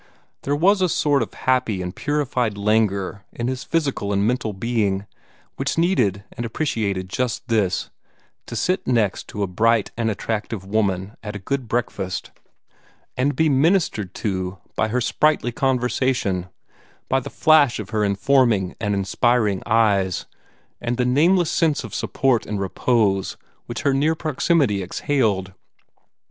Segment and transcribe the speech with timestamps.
[0.41, 5.05] There was a sort of happy and purified languor in his physical and mental being,
[5.57, 7.91] which needed and appreciated just this
[8.47, 12.31] to sit next a bright and attractive woman at a good breakfast,
[13.15, 16.49] and be ministered to by her sprightly conversation,
[17.07, 20.25] by the flash of her informing and inspiring eyes,
[20.81, 23.37] and the nameless sense of support and repose
[23.67, 25.53] which her near proximity exhaled.